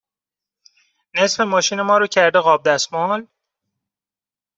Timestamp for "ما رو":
1.81-2.07